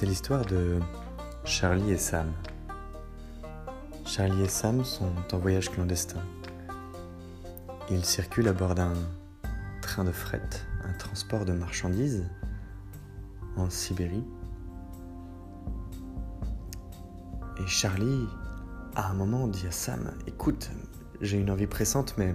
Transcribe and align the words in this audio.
C'est 0.00 0.06
l'histoire 0.06 0.46
de 0.46 0.80
Charlie 1.44 1.90
et 1.90 1.98
Sam. 1.98 2.32
Charlie 4.06 4.44
et 4.44 4.48
Sam 4.48 4.82
sont 4.82 5.12
en 5.30 5.36
voyage 5.36 5.68
clandestin. 5.68 6.22
Ils 7.90 8.06
circulent 8.06 8.48
à 8.48 8.54
bord 8.54 8.74
d'un 8.74 8.94
train 9.82 10.04
de 10.04 10.10
fret, 10.10 10.48
un 10.84 10.94
transport 10.94 11.44
de 11.44 11.52
marchandises 11.52 12.24
en 13.58 13.68
Sibérie. 13.68 14.24
Et 17.58 17.66
Charlie, 17.66 18.24
à 18.96 19.10
un 19.10 19.12
moment, 19.12 19.48
dit 19.48 19.66
à 19.66 19.70
Sam 19.70 20.14
Écoute, 20.26 20.70
j'ai 21.20 21.36
une 21.36 21.50
envie 21.50 21.66
pressante, 21.66 22.14
mais 22.16 22.34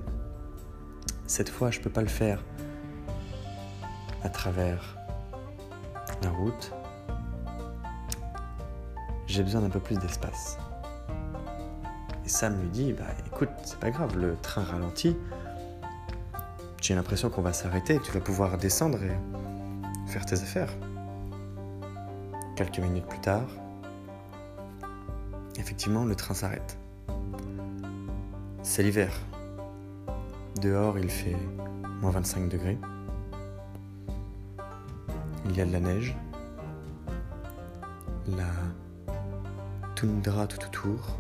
cette 1.26 1.50
fois, 1.50 1.72
je 1.72 1.80
peux 1.80 1.90
pas 1.90 2.04
le 2.04 2.10
faire 2.10 2.44
à 4.22 4.30
travers 4.30 5.00
la 6.22 6.30
route. 6.30 6.75
J'ai 9.28 9.44
besoin 9.44 9.62
d'un 9.62 9.70
peu 9.70 9.80
plus 9.80 9.98
d'espace. 9.98 10.58
Et 12.26 12.30
Sam 12.30 12.62
lui 12.62 12.70
dit 12.70 12.94
Bah 12.94 13.06
écoute, 13.26 13.50
c'est 13.64 13.80
pas 13.80 13.92
grave, 13.92 14.18
le 14.18 14.36
train 14.42 14.64
ralentit. 14.64 15.18
J'ai 16.82 16.94
l'impression 16.94 17.30
qu'on 17.30 17.42
va 17.42 17.54
s'arrêter, 17.54 18.00
tu 18.04 18.12
vas 18.12 18.20
pouvoir 18.20 18.58
descendre 18.58 19.00
et 19.04 19.18
faire 20.12 20.26
tes 20.26 20.36
affaires. 20.36 20.70
Quelques 22.56 22.80
minutes 22.80 23.08
plus 23.08 23.20
tard, 23.20 23.48
effectivement, 25.58 26.06
le 26.06 26.16
train 26.16 26.36
s'arrête. 26.36 26.78
C'est 28.62 28.84
l'hiver. 28.84 29.12
Dehors, 30.62 30.98
il 31.00 31.10
fait 31.10 31.36
moins 32.02 32.12
25 32.12 32.50
degrés. 32.50 32.78
Il 35.46 35.58
y 35.58 35.62
a 35.62 35.66
de 35.66 35.72
la 35.72 35.80
neige. 35.80 36.16
La 38.28 38.46
toundra 39.96 40.46
tout 40.48 40.64
autour. 40.66 41.18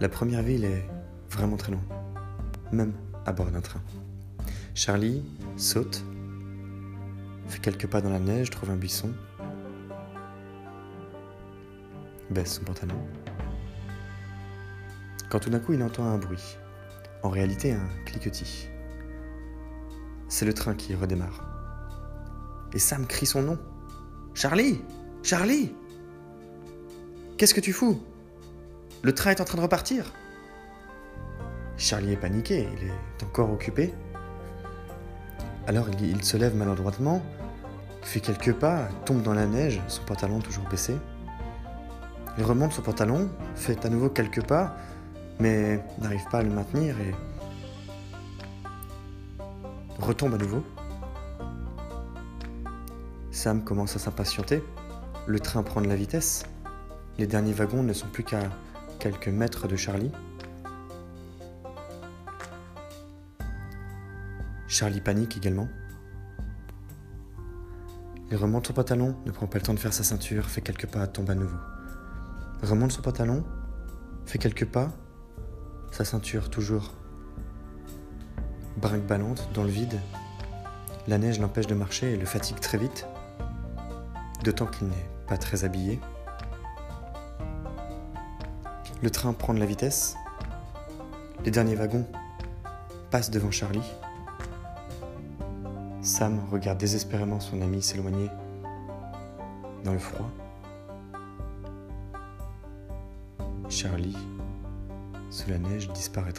La 0.00 0.08
première 0.08 0.42
ville 0.42 0.64
est 0.64 0.86
vraiment 1.30 1.56
très 1.56 1.72
loin, 1.72 1.82
même 2.72 2.92
à 3.24 3.32
bord 3.32 3.50
d'un 3.50 3.60
train. 3.60 3.80
Charlie 4.74 5.24
saute, 5.56 6.04
fait 7.46 7.60
quelques 7.60 7.86
pas 7.86 8.00
dans 8.00 8.10
la 8.10 8.18
neige, 8.18 8.50
trouve 8.50 8.70
un 8.70 8.76
buisson, 8.76 9.12
baisse 12.30 12.56
son 12.56 12.64
pantalon. 12.64 12.98
Quand 15.30 15.38
tout 15.38 15.50
d'un 15.50 15.60
coup 15.60 15.72
il 15.72 15.82
entend 15.82 16.04
un 16.04 16.18
bruit, 16.18 16.58
en 17.22 17.30
réalité 17.30 17.72
un 17.72 17.88
cliquetis. 18.04 18.68
C'est 20.28 20.44
le 20.44 20.52
train 20.52 20.74
qui 20.74 20.94
redémarre. 20.94 21.42
Et 22.74 22.78
Sam 22.78 23.06
crie 23.06 23.26
son 23.26 23.42
nom. 23.42 23.58
Charlie 24.36 24.82
Charlie 25.22 25.72
Qu'est-ce 27.38 27.54
que 27.54 27.60
tu 27.62 27.72
fous? 27.72 27.98
Le 29.00 29.14
train 29.14 29.30
est 29.30 29.40
en 29.40 29.44
train 29.44 29.56
de 29.56 29.62
repartir. 29.62 30.12
Charlie 31.78 32.12
est 32.12 32.18
paniqué, 32.18 32.68
il 32.76 32.88
est 32.88 33.24
encore 33.24 33.50
occupé. 33.50 33.94
Alors 35.66 35.86
il 36.02 36.22
se 36.22 36.36
lève 36.36 36.54
maladroitement, 36.54 37.22
fait 38.02 38.20
quelques 38.20 38.52
pas, 38.52 38.90
tombe 39.06 39.22
dans 39.22 39.32
la 39.32 39.46
neige, 39.46 39.80
son 39.88 40.02
pantalon 40.02 40.40
toujours 40.40 40.68
baissé. 40.68 40.94
Il 42.36 42.44
remonte 42.44 42.74
son 42.74 42.82
pantalon, 42.82 43.30
fait 43.54 43.86
à 43.86 43.88
nouveau 43.88 44.10
quelques 44.10 44.46
pas, 44.46 44.76
mais 45.40 45.82
n'arrive 45.98 46.28
pas 46.30 46.40
à 46.40 46.42
le 46.42 46.50
maintenir 46.50 46.94
et 47.00 47.14
retombe 49.98 50.34
à 50.34 50.38
nouveau. 50.38 50.62
Sam 53.36 53.62
commence 53.62 53.94
à 53.96 53.98
s'impatienter. 53.98 54.64
Le 55.26 55.38
train 55.38 55.62
prend 55.62 55.82
de 55.82 55.86
la 55.86 55.94
vitesse. 55.94 56.44
Les 57.18 57.26
derniers 57.26 57.52
wagons 57.52 57.82
ne 57.82 57.92
sont 57.92 58.06
plus 58.08 58.24
qu'à 58.24 58.40
quelques 58.98 59.28
mètres 59.28 59.68
de 59.68 59.76
Charlie. 59.76 60.10
Charlie 64.66 65.02
panique 65.02 65.36
également. 65.36 65.68
Il 68.30 68.38
remonte 68.38 68.68
son 68.68 68.72
pantalon, 68.72 69.14
ne 69.26 69.30
prend 69.30 69.46
pas 69.46 69.58
le 69.58 69.64
temps 69.64 69.74
de 69.74 69.78
faire 69.78 69.92
sa 69.92 70.02
ceinture, 70.02 70.46
fait 70.46 70.62
quelques 70.62 70.86
pas, 70.86 71.06
tombe 71.06 71.28
à 71.28 71.34
nouveau. 71.34 71.58
Remonte 72.62 72.92
son 72.92 73.02
pantalon, 73.02 73.44
fait 74.24 74.38
quelques 74.38 74.66
pas, 74.66 74.88
sa 75.92 76.06
ceinture 76.06 76.48
toujours 76.48 76.94
brinque-ballante 78.78 79.50
dans 79.52 79.62
le 79.62 79.68
vide. 79.68 80.00
La 81.06 81.18
neige 81.18 81.38
l'empêche 81.38 81.66
de 81.66 81.74
marcher 81.74 82.14
et 82.14 82.16
le 82.16 82.26
fatigue 82.26 82.60
très 82.60 82.78
vite, 82.78 83.06
d'autant 84.46 84.66
qu'il 84.66 84.86
n'est 84.86 85.10
pas 85.26 85.36
très 85.36 85.64
habillé. 85.64 85.98
Le 89.02 89.10
train 89.10 89.32
prend 89.32 89.52
de 89.52 89.58
la 89.58 89.66
vitesse. 89.66 90.16
Les 91.44 91.50
derniers 91.50 91.74
wagons 91.74 92.06
passent 93.10 93.30
devant 93.30 93.50
Charlie. 93.50 93.82
Sam 96.00 96.38
regarde 96.52 96.78
désespérément 96.78 97.40
son 97.40 97.60
ami 97.60 97.82
s'éloigner 97.82 98.30
dans 99.82 99.92
le 99.92 99.98
froid. 99.98 100.30
Charlie, 103.68 104.16
sous 105.28 105.50
la 105.50 105.58
neige, 105.58 105.90
disparaîtra. 105.90 106.35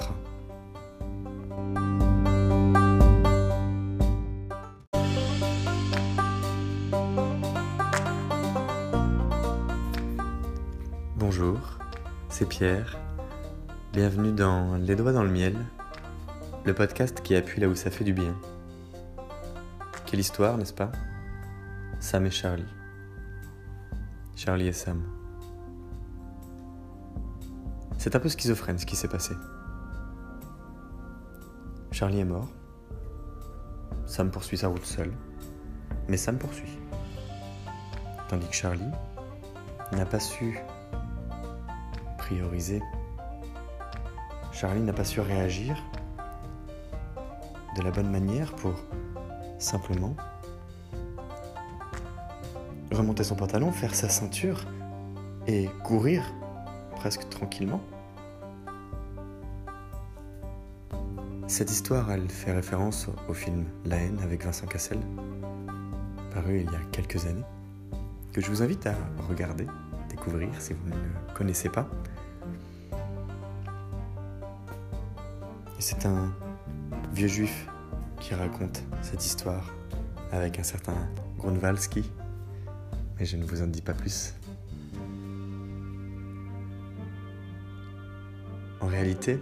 Pierre. 12.57 12.97
Bienvenue 13.93 14.31
dans 14.31 14.77
Les 14.77 14.95
Doigts 14.95 15.11
dans 15.11 15.21
le 15.21 15.29
Miel, 15.29 15.55
le 16.65 16.73
podcast 16.73 17.21
qui 17.21 17.35
appuie 17.35 17.61
là 17.61 17.67
où 17.67 17.75
ça 17.75 17.91
fait 17.91 18.03
du 18.03 18.13
bien. 18.13 18.35
Quelle 20.07 20.21
histoire, 20.21 20.57
n'est-ce 20.57 20.73
pas? 20.73 20.91
Sam 21.99 22.25
et 22.25 22.31
Charlie. 22.31 22.65
Charlie 24.35 24.65
et 24.65 24.73
Sam. 24.73 25.03
C'est 27.99 28.15
un 28.15 28.19
peu 28.19 28.27
schizophrène 28.27 28.79
ce 28.79 28.87
qui 28.87 28.95
s'est 28.95 29.07
passé. 29.07 29.35
Charlie 31.91 32.21
est 32.21 32.25
mort. 32.25 32.49
Sam 34.07 34.31
poursuit 34.31 34.57
sa 34.57 34.69
route 34.69 34.83
seul. 34.83 35.13
Mais 36.07 36.17
Sam 36.17 36.39
poursuit. 36.39 36.79
Tandis 38.29 38.47
que 38.47 38.55
Charlie 38.55 38.91
n'a 39.91 40.07
pas 40.07 40.19
su 40.19 40.57
prioriser. 42.27 42.81
Charlie 44.51 44.81
n'a 44.81 44.91
pas 44.91 45.05
su 45.05 45.21
réagir 45.21 45.81
de 47.77 47.81
la 47.81 47.91
bonne 47.91 48.11
manière 48.11 48.53
pour 48.55 48.73
simplement 49.59 50.13
remonter 52.91 53.23
son 53.23 53.35
pantalon, 53.35 53.71
faire 53.71 53.95
sa 53.95 54.09
ceinture 54.09 54.65
et 55.47 55.69
courir 55.85 56.21
presque 56.97 57.29
tranquillement. 57.29 57.81
Cette 61.47 61.71
histoire, 61.71 62.09
fait 62.27 62.51
référence 62.51 63.07
au 63.29 63.33
film 63.33 63.63
La 63.85 63.95
haine 63.95 64.19
avec 64.21 64.43
Vincent 64.43 64.67
Cassel, 64.67 64.99
paru 66.33 66.59
il 66.59 66.71
y 66.71 66.75
a 66.75 66.81
quelques 66.91 67.25
années, 67.25 67.45
que 68.33 68.41
je 68.41 68.49
vous 68.49 68.61
invite 68.61 68.85
à 68.85 68.95
regarder, 69.29 69.65
découvrir 70.09 70.49
si 70.59 70.73
vous 70.73 70.89
ne 70.89 70.95
le 70.95 71.33
connaissez 71.33 71.69
pas. 71.69 71.87
Et 75.77 75.81
c'est 75.81 76.05
un 76.05 76.33
vieux 77.13 77.27
juif 77.27 77.67
qui 78.19 78.33
raconte 78.33 78.83
cette 79.01 79.23
histoire 79.23 79.73
avec 80.31 80.59
un 80.59 80.63
certain 80.63 80.95
Grunwaldski, 81.37 82.11
mais 83.19 83.25
je 83.25 83.37
ne 83.37 83.45
vous 83.45 83.61
en 83.61 83.67
dis 83.67 83.81
pas 83.81 83.93
plus. 83.93 84.33
En 88.81 88.87
réalité, 88.87 89.39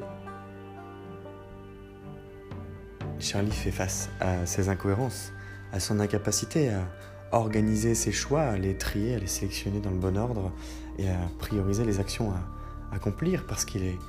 Charlie 3.20 3.52
fait 3.52 3.72
face 3.72 4.10
à 4.20 4.46
ses 4.46 4.70
incohérences, 4.70 5.32
à 5.72 5.80
son 5.80 6.00
incapacité 6.00 6.70
à 6.70 6.86
organiser 7.32 7.96
ses 7.96 8.12
choix, 8.12 8.42
à 8.42 8.58
les 8.58 8.78
trier, 8.78 9.16
à 9.16 9.20
les 9.20 9.28
sélectionner 9.28 9.80
dans 9.80 9.90
le 9.90 9.98
bon 9.98 10.18
ordre 10.18 10.52
et 10.98 11.10
à 11.10 11.18
prioriser 11.40 11.86
les 11.86 12.00
actions 12.00 12.32
à 12.32 12.96
accomplir 12.96 13.46
parce 13.48 13.66
qu'il 13.66 13.84
est 13.84 14.00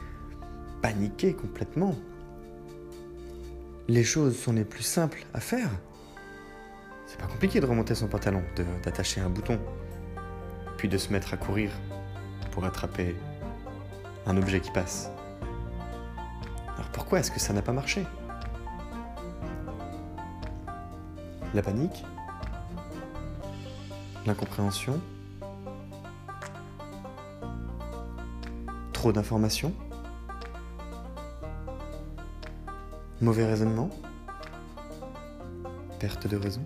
paniqué 0.82 1.34
complètement. 1.34 1.94
Les 3.88 4.02
choses 4.02 4.36
sont 4.36 4.52
les 4.52 4.64
plus 4.64 4.82
simples 4.82 5.24
à 5.32 5.38
faire. 5.38 5.70
C'est 7.06 7.18
pas 7.18 7.28
compliqué 7.28 7.60
de 7.60 7.66
remonter 7.66 7.94
son 7.94 8.08
pantalon, 8.08 8.42
d'attacher 8.82 9.20
un 9.20 9.30
bouton, 9.30 9.60
puis 10.76 10.88
de 10.88 10.98
se 10.98 11.12
mettre 11.12 11.32
à 11.32 11.36
courir 11.36 11.70
pour 12.50 12.64
attraper 12.64 13.14
un 14.26 14.36
objet 14.36 14.60
qui 14.60 14.72
passe. 14.72 15.08
Alors 16.74 16.90
pourquoi 16.92 17.20
est-ce 17.20 17.30
que 17.30 17.38
ça 17.38 17.52
n'a 17.52 17.62
pas 17.62 17.72
marché? 17.72 18.04
La 21.54 21.62
panique? 21.62 22.04
L'incompréhension? 24.26 25.00
Trop 28.92 29.12
d'informations? 29.12 29.72
Mauvais 33.22 33.46
raisonnement 33.46 33.88
Perte 35.98 36.26
de 36.26 36.36
raison 36.36 36.60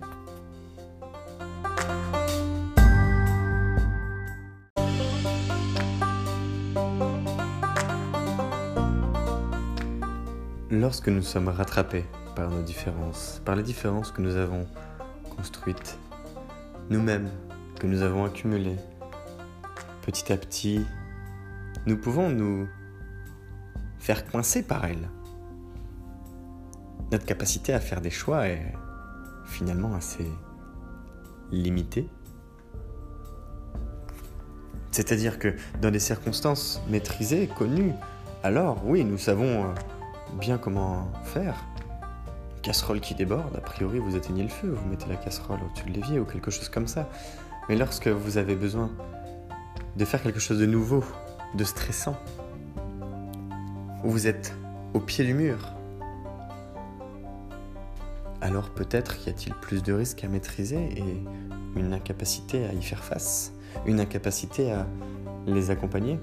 Lorsque 10.69 11.07
nous 11.07 11.21
sommes 11.21 11.47
rattrapés 11.47 12.03
par 12.35 12.49
nos 12.49 12.61
différences, 12.63 13.41
par 13.45 13.55
les 13.55 13.63
différences 13.63 14.11
que 14.11 14.21
nous 14.21 14.35
avons 14.35 14.67
construites, 15.37 15.97
nous-mêmes, 16.89 17.29
que 17.79 17.87
nous 17.87 18.01
avons 18.01 18.25
accumulées, 18.25 18.77
petit 20.01 20.33
à 20.33 20.37
petit, 20.37 20.85
nous 21.85 21.97
pouvons 21.97 22.29
nous 22.29 22.67
faire 23.99 24.25
coincer 24.25 24.63
par 24.63 24.83
elles. 24.83 25.07
Notre 27.11 27.25
capacité 27.25 27.73
à 27.73 27.81
faire 27.81 27.99
des 27.99 28.09
choix 28.09 28.47
est 28.47 28.73
finalement 29.45 29.93
assez 29.95 30.25
limitée. 31.51 32.07
C'est-à-dire 34.91 35.37
que 35.37 35.55
dans 35.81 35.91
des 35.91 35.99
circonstances 35.99 36.81
maîtrisées, 36.89 37.47
connues, 37.47 37.93
alors 38.43 38.81
oui, 38.85 39.03
nous 39.03 39.17
savons 39.17 39.65
euh, 39.65 39.73
bien 40.39 40.57
comment 40.57 41.11
faire. 41.23 41.55
casserole 42.61 43.01
qui 43.01 43.13
déborde, 43.13 43.55
a 43.57 43.61
priori 43.61 43.99
vous 43.99 44.15
éteignez 44.15 44.43
le 44.43 44.49
feu, 44.49 44.69
vous 44.69 44.89
mettez 44.89 45.07
la 45.07 45.15
casserole 45.15 45.59
au-dessus 45.65 45.89
de 45.89 45.93
l'évier 45.93 46.19
ou 46.19 46.25
quelque 46.25 46.49
chose 46.51 46.69
comme 46.69 46.87
ça. 46.87 47.09
Mais 47.67 47.75
lorsque 47.75 48.07
vous 48.07 48.37
avez 48.37 48.55
besoin 48.55 48.89
de 49.97 50.05
faire 50.05 50.23
quelque 50.23 50.39
chose 50.39 50.59
de 50.59 50.65
nouveau, 50.65 51.03
de 51.55 51.63
stressant, 51.65 52.17
où 54.03 54.09
vous 54.09 54.27
êtes 54.27 54.53
au 54.93 54.99
pied 54.99 55.25
du 55.25 55.33
mur, 55.33 55.73
alors 58.41 58.69
peut-être 58.71 59.25
y 59.25 59.29
a-t-il 59.29 59.53
plus 59.53 59.83
de 59.83 59.93
risques 59.93 60.23
à 60.23 60.27
maîtriser 60.27 60.89
et 60.97 61.23
une 61.75 61.93
incapacité 61.93 62.65
à 62.65 62.73
y 62.73 62.81
faire 62.81 63.03
face, 63.03 63.53
une 63.85 63.99
incapacité 63.99 64.71
à 64.71 64.87
les 65.45 65.69
accompagner. 65.69 66.19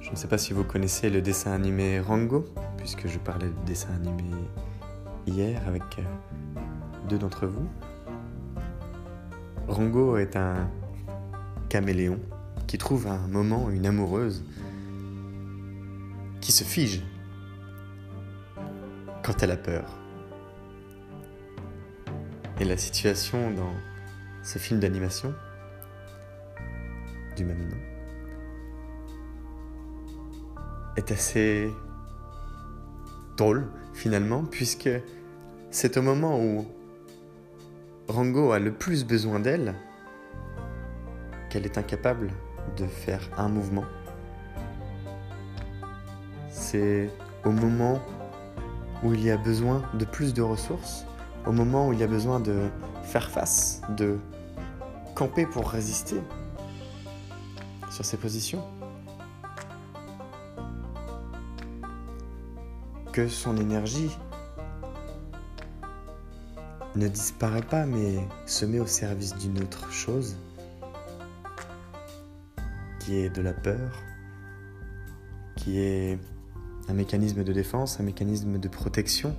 Je 0.00 0.10
ne 0.10 0.16
sais 0.16 0.28
pas 0.28 0.38
si 0.38 0.52
vous 0.52 0.64
connaissez 0.64 1.10
le 1.10 1.20
dessin 1.20 1.52
animé 1.52 2.00
Rango, 2.00 2.44
puisque 2.76 3.08
je 3.08 3.18
parlais 3.18 3.48
de 3.48 3.66
dessin 3.66 3.94
animé 3.94 4.30
hier 5.26 5.60
avec 5.66 5.82
euh, 5.98 6.02
deux 7.08 7.18
d'entre 7.18 7.46
vous. 7.46 7.66
Rango 9.68 10.16
est 10.16 10.36
un 10.36 10.68
caméléon 11.68 12.18
qui 12.66 12.78
trouve 12.78 13.06
à 13.06 13.12
un 13.12 13.28
moment 13.28 13.70
une 13.70 13.86
amoureuse 13.86 14.44
qui 16.40 16.52
se 16.52 16.64
fige 16.64 17.02
quand 19.22 19.42
elle 19.42 19.52
a 19.52 19.56
peur. 19.56 19.84
Et 22.60 22.64
la 22.64 22.76
situation 22.76 23.50
dans 23.50 23.72
ce 24.42 24.58
film 24.58 24.80
d'animation 24.80 25.34
du 27.36 27.44
même 27.44 27.68
nom 27.68 27.76
est 30.96 31.10
assez 31.10 31.70
drôle 33.36 33.66
finalement, 33.94 34.44
puisque 34.44 34.90
c'est 35.70 35.96
au 35.96 36.02
moment 36.02 36.38
où 36.38 36.66
Rango 38.08 38.52
a 38.52 38.58
le 38.58 38.72
plus 38.72 39.04
besoin 39.04 39.40
d'elle 39.40 39.74
qu'elle 41.48 41.64
est 41.64 41.78
incapable 41.78 42.30
de 42.76 42.86
faire 42.86 43.28
un 43.36 43.48
mouvement. 43.48 43.84
C'est 46.50 47.10
au 47.44 47.50
moment 47.50 48.00
où 49.02 49.12
il 49.14 49.22
y 49.24 49.30
a 49.30 49.36
besoin 49.36 49.82
de 49.94 50.04
plus 50.04 50.34
de 50.34 50.42
ressources, 50.42 51.04
au 51.46 51.52
moment 51.52 51.88
où 51.88 51.92
il 51.92 51.98
y 51.98 52.02
a 52.02 52.06
besoin 52.06 52.40
de 52.40 52.68
faire 53.02 53.30
face, 53.30 53.82
de 53.96 54.18
camper 55.14 55.46
pour 55.46 55.70
résister 55.70 56.20
sur 57.90 58.04
ses 58.04 58.16
positions. 58.16 58.62
que 63.12 63.28
son 63.28 63.58
énergie 63.58 64.10
ne 66.96 67.08
disparaît 67.08 67.62
pas 67.62 67.84
mais 67.84 68.26
se 68.46 68.64
met 68.64 68.80
au 68.80 68.86
service 68.86 69.36
d'une 69.36 69.62
autre 69.62 69.92
chose 69.92 70.36
qui 72.98 73.18
est 73.18 73.28
de 73.28 73.42
la 73.42 73.52
peur, 73.52 74.02
qui 75.56 75.78
est 75.78 76.18
un 76.88 76.94
mécanisme 76.94 77.44
de 77.44 77.52
défense, 77.52 78.00
un 78.00 78.02
mécanisme 78.02 78.58
de 78.58 78.68
protection 78.68 79.34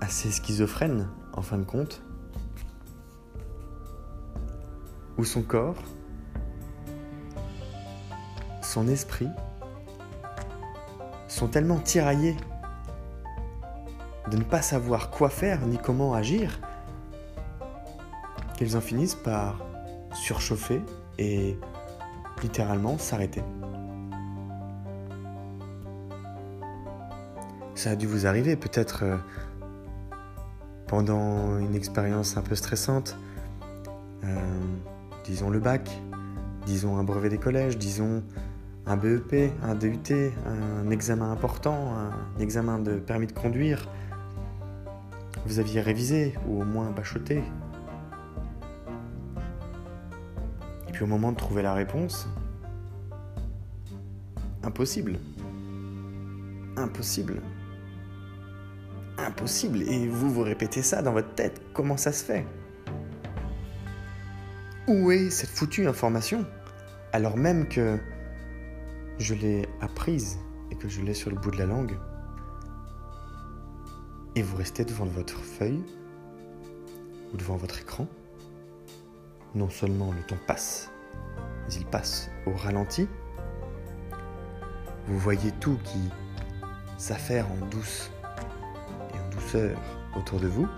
assez 0.00 0.30
schizophrène 0.30 1.08
en 1.32 1.42
fin 1.42 1.58
de 1.58 1.64
compte, 1.64 2.02
où 5.18 5.24
son 5.24 5.42
corps, 5.42 5.82
son 8.62 8.88
esprit 8.88 9.28
sont 11.28 11.48
tellement 11.48 11.78
tiraillés 11.78 12.36
de 14.30 14.36
ne 14.36 14.44
pas 14.44 14.62
savoir 14.62 15.10
quoi 15.10 15.28
faire 15.28 15.66
ni 15.66 15.78
comment 15.78 16.14
agir 16.14 16.60
qu'ils 18.56 18.76
en 18.76 18.80
finissent 18.80 19.14
par 19.14 19.64
surchauffer 20.14 20.82
et 21.18 21.58
littéralement 22.42 22.98
s'arrêter. 22.98 23.42
Ça 27.82 27.90
a 27.90 27.96
dû 27.96 28.06
vous 28.06 28.28
arriver 28.28 28.54
peut-être 28.54 29.02
euh, 29.02 29.16
pendant 30.86 31.58
une 31.58 31.74
expérience 31.74 32.36
un 32.36 32.42
peu 32.42 32.54
stressante, 32.54 33.16
euh, 34.22 34.38
disons 35.24 35.50
le 35.50 35.58
bac, 35.58 35.90
disons 36.64 36.96
un 36.96 37.02
brevet 37.02 37.28
des 37.28 37.38
collèges, 37.38 37.76
disons 37.76 38.22
un 38.86 38.96
BEP, 38.96 39.50
un 39.64 39.74
DUT, 39.74 39.98
un 40.46 40.90
examen 40.90 41.32
important, 41.32 41.92
un 41.96 42.40
examen 42.40 42.78
de 42.78 43.00
permis 43.00 43.26
de 43.26 43.32
conduire, 43.32 43.88
vous 45.44 45.58
aviez 45.58 45.80
révisé 45.80 46.38
ou 46.46 46.62
au 46.62 46.64
moins 46.64 46.92
bachoté. 46.92 47.42
Et 50.86 50.92
puis 50.92 51.02
au 51.02 51.08
moment 51.08 51.32
de 51.32 51.36
trouver 51.36 51.62
la 51.62 51.74
réponse, 51.74 52.28
impossible. 54.62 55.18
Impossible. 56.76 57.42
Impossible. 59.32 59.82
Et 59.82 60.08
vous 60.08 60.30
vous 60.30 60.42
répétez 60.42 60.82
ça 60.82 61.02
dans 61.02 61.12
votre 61.12 61.34
tête. 61.34 61.60
Comment 61.72 61.96
ça 61.96 62.12
se 62.12 62.24
fait? 62.24 62.46
Où 64.88 65.10
est 65.10 65.30
cette 65.30 65.50
foutue 65.50 65.86
information? 65.86 66.44
Alors 67.12 67.36
même 67.36 67.68
que 67.68 67.98
je 69.18 69.34
l'ai 69.34 69.68
apprise 69.80 70.38
et 70.70 70.76
que 70.76 70.88
je 70.88 71.02
l'ai 71.02 71.14
sur 71.14 71.30
le 71.30 71.36
bout 71.36 71.50
de 71.50 71.58
la 71.58 71.66
langue, 71.66 71.96
et 74.34 74.42
vous 74.42 74.56
restez 74.56 74.84
devant 74.84 75.04
votre 75.04 75.38
feuille 75.38 75.82
ou 77.32 77.36
devant 77.36 77.56
votre 77.56 77.80
écran, 77.80 78.08
non 79.54 79.68
seulement 79.68 80.10
le 80.12 80.22
temps 80.22 80.40
passe, 80.46 80.90
mais 81.68 81.74
il 81.74 81.86
passe 81.86 82.30
au 82.46 82.52
ralenti, 82.52 83.06
vous 85.06 85.18
voyez 85.18 85.52
tout 85.60 85.78
qui 85.84 86.10
s'affaire 86.96 87.46
en 87.52 87.66
douce 87.66 88.10
autour 90.16 90.40
de 90.40 90.48
vous, 90.48 90.68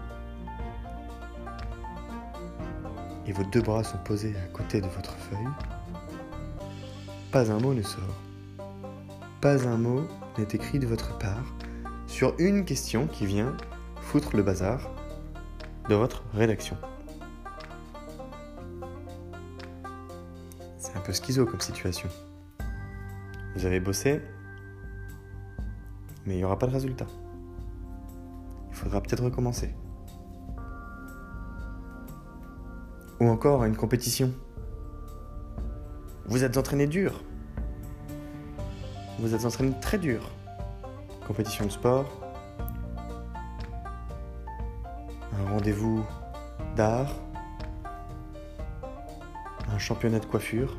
et 3.27 3.33
vos 3.33 3.45
deux 3.45 3.63
bras 3.63 3.85
sont 3.85 3.99
posés 3.99 4.35
à 4.37 4.49
côté 4.49 4.81
de 4.81 4.87
votre 4.89 5.15
feuille, 5.15 5.49
pas 7.31 7.51
un 7.51 7.59
mot 7.59 7.75
ne 7.75 7.83
sort 7.83 8.21
pas 9.45 9.69
un 9.69 9.77
mot 9.77 10.09
n'est 10.39 10.49
écrit 10.55 10.79
de 10.79 10.87
votre 10.87 11.19
part 11.19 11.45
sur 12.07 12.35
une 12.39 12.65
question 12.65 13.07
qui 13.07 13.27
vient 13.27 13.55
foutre 14.01 14.35
le 14.35 14.43
bazar 14.43 14.91
de 15.91 15.95
votre 15.95 16.25
rédaction. 16.33 16.79
C'est 20.79 20.97
un 20.97 21.01
peu 21.01 21.13
schizo 21.13 21.45
comme 21.45 21.61
situation. 21.61 22.09
Vous 23.55 23.67
avez 23.67 23.81
bossé, 23.81 24.23
mais 26.25 26.33
il 26.33 26.37
n'y 26.39 26.45
aura 26.45 26.59
pas 26.59 26.67
de 26.67 26.73
résultat. 26.73 27.07
Faudra 28.85 29.01
peut-être 29.01 29.25
recommencer. 29.25 29.75
Ou 33.19 33.27
encore 33.29 33.63
à 33.63 33.67
une 33.67 33.77
compétition. 33.77 34.31
Vous 36.27 36.45
êtes 36.45 36.59
entraîné 36.59 36.87
dur, 36.87 37.23
vous 39.19 39.35
êtes 39.35 39.47
entraîné 39.47 39.73
très 39.81 39.99
dur. 39.99 40.31
Compétition 41.27 41.65
de 41.65 41.71
sport, 41.71 42.05
un 45.33 45.51
rendez-vous 45.51 46.05
d'art, 46.77 47.15
un 49.73 49.79
championnat 49.79 50.19
de 50.19 50.27
coiffure. 50.27 50.77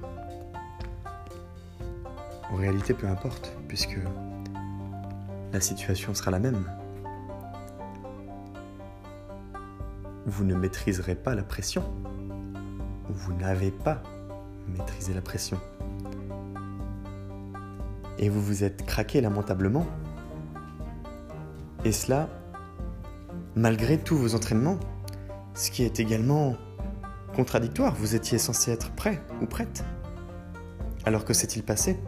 En 2.52 2.56
réalité, 2.56 2.94
peu 2.94 3.08
importe, 3.08 3.52
puisque 3.68 3.98
la 5.52 5.60
situation 5.60 6.14
sera 6.14 6.30
la 6.30 6.40
même. 6.40 6.66
Vous 10.26 10.44
ne 10.44 10.56
maîtriserez 10.56 11.16
pas 11.16 11.36
la 11.36 11.44
pression. 11.44 11.84
Vous 13.10 13.34
n'avez 13.34 13.72
pas 13.72 14.02
maîtrisé 14.68 15.14
la 15.14 15.22
pression. 15.22 15.60
Et 18.18 18.30
vous 18.30 18.42
vous 18.42 18.64
êtes 18.64 18.86
craqué 18.86 19.22
lamentablement. 19.22 19.86
Et 21.84 21.92
cela, 21.92 22.30
malgré 23.56 24.00
tous 24.00 24.18
vos 24.18 24.36
entraînements, 24.36 24.80
ce 25.54 25.72
qui 25.72 25.84
est 25.84 26.00
également 26.00 26.56
contradictoire. 27.36 27.94
Vous 27.96 28.16
étiez 28.16 28.38
censé 28.38 28.72
être 28.72 28.92
prêt 28.92 29.22
ou 29.42 29.46
prête. 29.46 29.84
Alors 31.06 31.26
que 31.26 31.34
s'est-il 31.34 31.64
passé? 31.64 32.00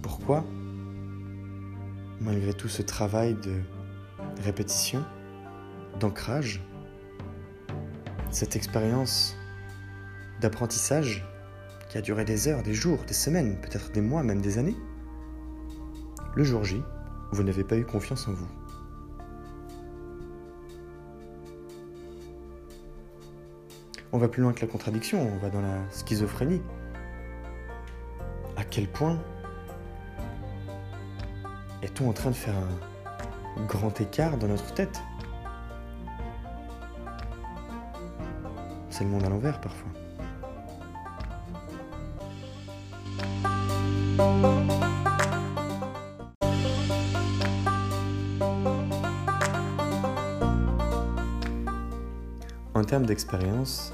Pourquoi, 0.00 0.44
malgré 2.20 2.54
tout 2.54 2.68
ce 2.68 2.82
travail 2.82 3.34
de 3.34 3.60
répétition, 4.42 5.04
d'ancrage, 6.00 6.62
cette 8.30 8.56
expérience 8.56 9.36
d'apprentissage 10.40 11.24
qui 11.88 11.98
a 11.98 12.00
duré 12.00 12.24
des 12.24 12.48
heures, 12.48 12.62
des 12.62 12.74
jours, 12.74 12.98
des 13.06 13.14
semaines, 13.14 13.60
peut-être 13.60 13.92
des 13.92 14.00
mois, 14.00 14.22
même 14.22 14.40
des 14.40 14.58
années, 14.58 14.76
le 16.34 16.42
jour 16.42 16.64
J, 16.64 16.82
vous 17.30 17.42
n'avez 17.42 17.62
pas 17.62 17.76
eu 17.76 17.84
confiance 17.84 18.26
en 18.26 18.32
vous. 18.32 18.48
On 24.12 24.18
va 24.18 24.28
plus 24.28 24.42
loin 24.42 24.52
que 24.52 24.60
la 24.60 24.66
contradiction, 24.66 25.20
on 25.20 25.38
va 25.38 25.50
dans 25.50 25.60
la 25.60 25.78
schizophrénie. 25.90 26.62
À 28.56 28.64
quel 28.64 28.88
point 28.88 29.18
est-on 31.82 32.08
en 32.08 32.12
train 32.12 32.30
de 32.30 32.36
faire 32.36 32.56
un 32.56 32.93
grand 33.66 34.00
écart 34.00 34.36
dans 34.36 34.48
notre 34.48 34.74
tête 34.74 35.00
C'est 38.90 39.02
le 39.02 39.10
monde 39.10 39.24
à 39.24 39.28
l'envers 39.28 39.60
parfois. 39.60 39.90
En 52.74 52.84
termes 52.84 53.06
d'expérience, 53.06 53.92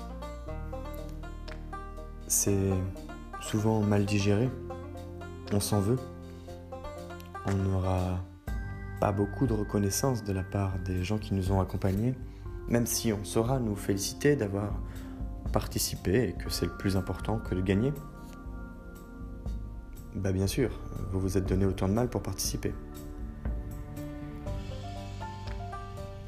c'est 2.26 2.52
souvent 3.40 3.80
mal 3.80 4.04
digéré. 4.04 4.50
On 5.52 5.60
s'en 5.60 5.80
veut. 5.80 5.98
On 7.46 7.52
n'aura 7.52 8.20
pas 9.00 9.12
beaucoup 9.12 9.46
de 9.46 9.54
reconnaissance 9.54 10.24
de 10.24 10.32
la 10.32 10.42
part 10.42 10.78
des 10.84 11.02
gens 11.02 11.16
qui 11.16 11.32
nous 11.32 11.52
ont 11.52 11.60
accompagnés, 11.60 12.14
même 12.68 12.84
si 12.84 13.12
on 13.14 13.24
saura 13.24 13.58
nous 13.58 13.74
féliciter 13.74 14.36
d'avoir 14.36 14.74
participé 15.52 16.28
et 16.28 16.32
que 16.34 16.50
c'est 16.50 16.66
le 16.66 16.76
plus 16.76 16.96
important 16.98 17.38
que 17.38 17.54
de 17.54 17.62
gagner. 17.62 17.94
Bah 20.14 20.32
bien 20.32 20.46
sûr, 20.46 20.78
vous 21.12 21.20
vous 21.20 21.38
êtes 21.38 21.46
donné 21.46 21.64
autant 21.64 21.88
de 21.88 21.94
mal 21.94 22.08
pour 22.08 22.22
participer. 22.22 22.74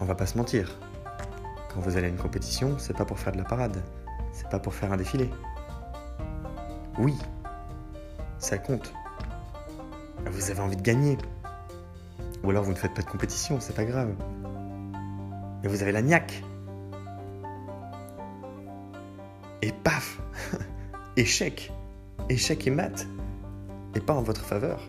On 0.00 0.06
va 0.06 0.14
pas 0.14 0.26
se 0.26 0.38
mentir. 0.38 0.78
Quand 1.72 1.80
vous 1.80 1.96
allez 1.96 2.06
à 2.06 2.10
une 2.10 2.16
compétition, 2.16 2.78
c'est 2.78 2.96
pas 2.96 3.04
pour 3.04 3.18
faire 3.18 3.32
de 3.32 3.38
la 3.38 3.44
parade, 3.44 3.82
c'est 4.32 4.48
pas 4.48 4.58
pour 4.58 4.74
faire 4.74 4.92
un 4.92 4.96
défilé. 4.96 5.30
Oui, 6.98 7.16
ça 8.38 8.56
compte. 8.56 8.92
Vous 10.30 10.50
avez 10.50 10.60
envie 10.60 10.76
de 10.76 10.82
gagner. 10.82 11.18
Ou 12.44 12.50
alors 12.50 12.64
vous 12.64 12.72
ne 12.72 12.76
faites 12.76 12.94
pas 12.94 13.02
de 13.02 13.08
compétition, 13.08 13.60
c'est 13.60 13.74
pas 13.74 13.84
grave. 13.84 14.14
Mais 15.62 15.68
vous 15.68 15.82
avez 15.82 15.92
la 15.92 16.02
niaque. 16.02 16.42
Et 19.62 19.72
paf 19.72 20.20
Échec 21.16 21.72
Échec 22.28 22.66
et 22.66 22.70
mat 22.70 23.06
Et 23.94 24.00
pas 24.00 24.14
en 24.14 24.22
votre 24.22 24.44
faveur. 24.44 24.80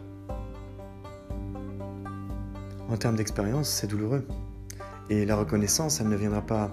En 2.89 2.97
termes 2.97 3.15
d'expérience, 3.15 3.69
c'est 3.69 3.87
douloureux. 3.87 4.27
Et 5.09 5.25
la 5.25 5.35
reconnaissance, 5.35 6.01
elle 6.01 6.09
ne 6.09 6.15
viendra 6.15 6.41
pas 6.41 6.71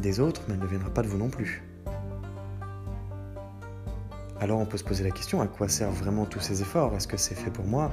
des 0.00 0.20
autres, 0.20 0.42
mais 0.48 0.54
elle 0.54 0.60
ne 0.60 0.66
viendra 0.66 0.90
pas 0.90 1.02
de 1.02 1.08
vous 1.08 1.18
non 1.18 1.28
plus. 1.28 1.62
Alors 4.40 4.58
on 4.58 4.66
peut 4.66 4.78
se 4.78 4.84
poser 4.84 5.04
la 5.04 5.10
question, 5.10 5.42
à 5.42 5.46
quoi 5.46 5.68
servent 5.68 5.98
vraiment 5.98 6.24
tous 6.24 6.40
ces 6.40 6.62
efforts? 6.62 6.94
Est-ce 6.94 7.06
que 7.06 7.18
c'est 7.18 7.34
fait 7.34 7.50
pour 7.50 7.66
moi? 7.66 7.92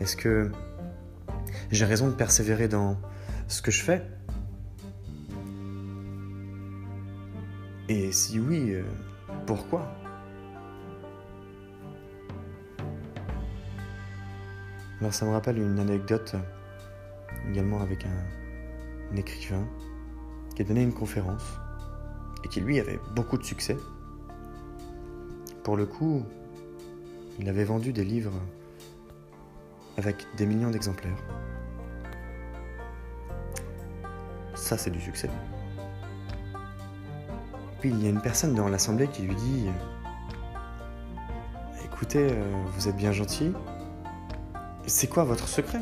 Est-ce 0.00 0.16
que 0.16 0.50
j'ai 1.72 1.84
raison 1.84 2.08
de 2.08 2.14
persévérer 2.14 2.68
dans 2.68 2.96
ce 3.48 3.62
que 3.62 3.70
je 3.70 3.82
fais 3.82 4.02
Et 7.88 8.10
si 8.12 8.38
oui, 8.38 8.72
euh, 8.72 8.84
pourquoi? 9.46 9.86
Alors 15.00 15.12
ça 15.12 15.26
me 15.26 15.32
rappelle 15.32 15.58
une 15.58 15.78
anecdote 15.78 16.36
également 17.50 17.82
avec 17.82 18.06
un, 18.06 19.16
écrivain 19.16 19.66
qui 20.54 20.62
a 20.62 20.64
donné 20.64 20.82
une 20.82 20.94
conférence 20.94 21.44
et 22.44 22.48
qui 22.48 22.60
lui 22.60 22.80
avait 22.80 22.98
beaucoup 23.14 23.36
de 23.36 23.42
succès. 23.42 23.76
Pour 25.64 25.76
le 25.76 25.84
coup, 25.84 26.24
il 27.38 27.48
avait 27.48 27.64
vendu 27.64 27.92
des 27.92 28.04
livres 28.04 28.40
avec 29.98 30.24
des 30.36 30.46
millions 30.46 30.70
d'exemplaires. 30.70 31.18
C'est 34.76 34.90
du 34.90 35.00
succès. 35.00 35.30
Puis 37.80 37.90
il 37.90 38.02
y 38.02 38.06
a 38.06 38.10
une 38.10 38.20
personne 38.20 38.54
dans 38.54 38.68
l'assemblée 38.68 39.08
qui 39.08 39.22
lui 39.22 39.34
dit 39.34 39.68
Écoutez, 41.84 42.28
euh, 42.30 42.64
vous 42.74 42.88
êtes 42.88 42.96
bien 42.96 43.12
gentil. 43.12 43.52
C'est 44.86 45.08
quoi 45.08 45.24
votre 45.24 45.48
secret? 45.48 45.80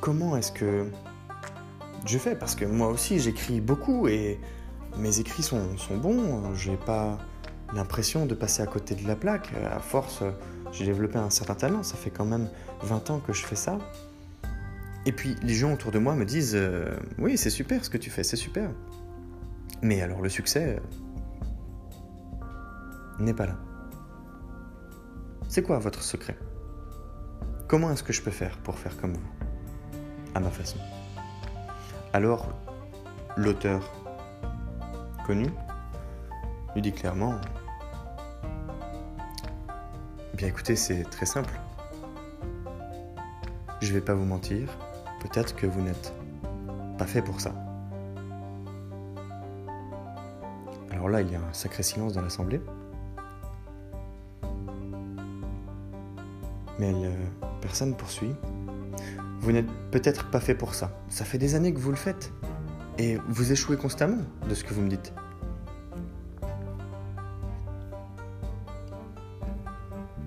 Comment 0.00 0.36
est-ce 0.36 0.52
que 0.52 0.90
je 2.04 2.18
fais? 2.18 2.36
Parce 2.36 2.54
que 2.54 2.64
moi 2.64 2.88
aussi, 2.88 3.18
j'écris 3.18 3.60
beaucoup 3.60 4.06
et 4.06 4.40
mes 4.98 5.18
écrits 5.18 5.42
sont, 5.42 5.76
sont 5.78 5.96
bons. 5.96 6.54
J'ai 6.54 6.76
pas 6.76 7.18
l'impression 7.74 8.26
de 8.26 8.34
passer 8.34 8.62
à 8.62 8.66
côté 8.66 8.94
de 8.94 9.06
la 9.06 9.16
plaque. 9.16 9.50
À 9.70 9.80
force, 9.80 10.22
j'ai 10.72 10.84
développé 10.84 11.18
un 11.18 11.30
certain 11.30 11.54
talent. 11.54 11.82
Ça 11.82 11.96
fait 11.96 12.10
quand 12.10 12.24
même 12.24 12.48
20 12.82 13.10
ans 13.10 13.20
que 13.26 13.32
je 13.32 13.44
fais 13.44 13.56
ça. 13.56 13.78
Et 15.06 15.12
puis, 15.12 15.36
les 15.42 15.54
gens 15.54 15.72
autour 15.72 15.92
de 15.92 16.00
moi 16.00 16.16
me 16.16 16.24
disent 16.24 16.56
euh, 16.56 16.96
Oui, 17.18 17.38
c'est 17.38 17.50
super 17.50 17.84
ce 17.84 17.88
que 17.88 17.96
tu 17.96 18.10
fais, 18.10 18.24
c'est 18.24 18.36
super. 18.36 18.70
Mais 19.80 20.02
alors, 20.02 20.20
le 20.20 20.28
succès 20.28 20.80
n'est 23.20 23.32
pas 23.32 23.46
là. 23.46 23.56
C'est 25.48 25.62
quoi 25.62 25.78
votre 25.78 26.02
secret? 26.02 26.36
Comment 27.68 27.92
est-ce 27.92 28.02
que 28.02 28.12
je 28.12 28.20
peux 28.20 28.32
faire 28.32 28.58
pour 28.58 28.78
faire 28.78 28.96
comme 29.00 29.12
vous? 29.12 29.28
À 30.34 30.40
ma 30.40 30.50
façon. 30.50 30.78
Alors, 32.12 32.52
l'auteur 33.36 33.92
connu 35.24 35.46
lui 36.74 36.82
dit 36.82 36.92
clairement 36.92 37.40
Bien 40.34 40.48
écoutez, 40.48 40.74
c'est 40.74 41.04
très 41.04 41.26
simple. 41.26 41.52
Je 43.80 43.92
vais 43.92 44.00
pas 44.00 44.14
vous 44.14 44.24
mentir, 44.24 44.68
peut-être 45.26 45.56
que 45.56 45.66
vous 45.66 45.82
n'êtes 45.82 46.12
pas 46.98 47.06
fait 47.06 47.22
pour 47.22 47.40
ça. 47.40 47.52
Alors 50.90 51.08
là, 51.08 51.20
il 51.20 51.30
y 51.30 51.34
a 51.34 51.40
un 51.40 51.52
sacré 51.52 51.82
silence 51.82 52.12
dans 52.14 52.22
l'assemblée. 52.22 52.60
Mais 56.78 56.92
la 56.92 57.48
personne 57.60 57.94
poursuit 57.96 58.34
vous 59.40 59.52
n'êtes 59.52 59.70
peut-être 59.92 60.28
pas 60.30 60.40
fait 60.40 60.56
pour 60.56 60.74
ça. 60.74 60.90
Ça 61.08 61.24
fait 61.24 61.38
des 61.38 61.54
années 61.54 61.72
que 61.72 61.78
vous 61.78 61.90
le 61.90 61.96
faites. 61.96 62.32
Et 62.98 63.16
vous 63.28 63.52
échouez 63.52 63.76
constamment 63.76 64.24
de 64.48 64.54
ce 64.54 64.64
que 64.64 64.74
vous 64.74 64.82
me 64.82 64.88
dites. 64.88 65.12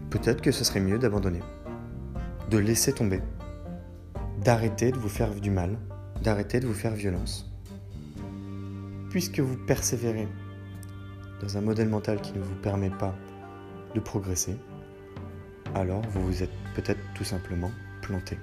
Peut-être 0.10 0.42
que 0.42 0.52
ce 0.52 0.64
serait 0.64 0.80
mieux 0.80 1.00
d'abandonner, 1.00 1.42
de 2.50 2.58
laisser 2.58 2.94
tomber, 2.94 3.22
d'arrêter 4.44 4.92
de 4.92 4.98
vous 4.98 5.10
faire 5.10 5.36
du 5.36 5.52
mal, 5.52 5.78
d'arrêter 6.24 6.60
de 6.60 6.68
vous 6.68 6.74
faire 6.74 6.94
violence. 6.94 7.52
Puisque 9.10 9.40
vous 9.40 9.58
persévérez 9.58 10.28
dans 11.42 11.58
un 11.58 11.62
modèle 11.62 11.90
mental 11.90 12.22
qui 12.22 12.34
ne 12.34 12.40
vous 12.40 12.56
permet 12.56 12.90
pas 12.90 13.16
de 13.96 14.00
progresser, 14.00 14.56
alors 15.76 16.02
vous 16.10 16.22
vous 16.26 16.44
êtes 16.44 16.52
peut-être 16.76 17.02
tout 17.16 17.24
simplement 17.24 17.72
planté. 18.02 18.38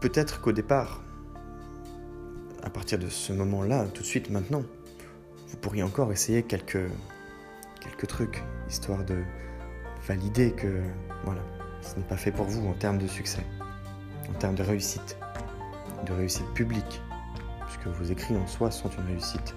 Peut-être 0.00 0.40
qu'au 0.40 0.52
départ, 0.52 1.02
à 2.62 2.70
partir 2.70 2.98
de 2.98 3.08
ce 3.08 3.32
moment-là, 3.32 3.86
tout 3.86 4.02
de 4.02 4.06
suite 4.06 4.30
maintenant, 4.30 4.62
vous 5.48 5.56
pourriez 5.56 5.82
encore 5.82 6.12
essayer 6.12 6.42
quelques 6.42 6.88
quelques 7.80 8.06
trucs, 8.06 8.42
histoire 8.68 9.04
de 9.04 9.22
valider 10.06 10.52
que 10.52 10.82
voilà, 11.24 11.40
ce 11.82 11.96
n'est 11.96 12.04
pas 12.04 12.16
fait 12.16 12.32
pour 12.32 12.46
vous 12.46 12.66
en 12.68 12.74
termes 12.74 12.98
de 12.98 13.06
succès, 13.06 13.44
en 14.28 14.32
termes 14.34 14.54
de 14.54 14.62
réussite, 14.62 15.18
de 16.06 16.12
réussite 16.12 16.52
publique, 16.54 17.02
puisque 17.66 17.86
vos 17.86 18.04
écrits 18.04 18.36
en 18.36 18.46
soi 18.46 18.70
sont 18.70 18.90
une 18.90 19.06
réussite. 19.06 19.54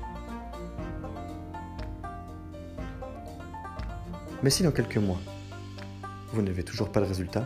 Mais 4.43 4.49
si 4.49 4.63
dans 4.63 4.71
quelques 4.71 4.97
mois, 4.97 5.19
vous 6.33 6.41
n'avez 6.41 6.63
toujours 6.63 6.91
pas 6.91 6.99
de 6.99 7.05
résultat, 7.05 7.45